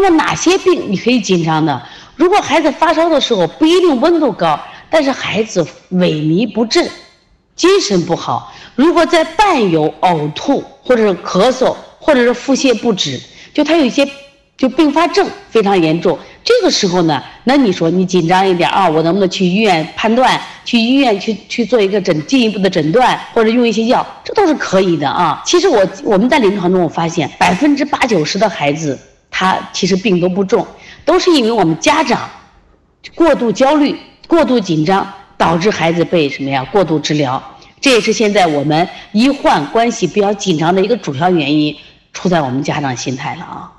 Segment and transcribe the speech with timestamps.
[0.00, 1.80] 那么哪些病你可以紧张呢？
[2.16, 4.58] 如果孩子发烧的时候不一定温度高，
[4.90, 6.88] 但是孩子萎靡不振，
[7.54, 13.20] 精神不好，如果在伴有呕吐或者是咳嗽或者是腹泻不止，
[13.52, 14.08] 就他有一些
[14.56, 20.40] 就并发症非常严重，这个时候呢，那你说你紧张一点啊，我能不能去医院判断？
[20.64, 25.42] 去医院去去做一个诊进一步的诊断，或者用一些药，这都是可以的啊。
[25.44, 28.98] 其实我我们在临床中我发现，百分之八九十的孩子
[29.36, 30.64] 他其实病都不重。
[31.04, 32.30] 都是因为我们家长
[33.16, 33.98] 过度焦虑、
[34.28, 36.64] 过度紧张，导致孩子被什么呀？
[36.70, 37.42] 过度治疗，
[37.80, 41.76] 这也是现在我们医患关系比较紧张的一个主要原因，
[42.12, 43.73] 出在我们家长心态了啊。